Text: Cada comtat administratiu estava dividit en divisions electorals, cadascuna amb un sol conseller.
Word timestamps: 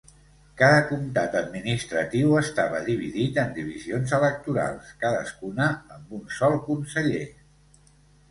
Cada 0.59 0.77
comtat 0.91 1.35
administratiu 1.41 2.31
estava 2.39 2.79
dividit 2.87 3.37
en 3.43 3.53
divisions 3.57 4.15
electorals, 4.19 4.89
cadascuna 5.03 5.67
amb 5.97 6.15
un 6.21 6.25
sol 6.39 6.57
conseller. 6.71 7.23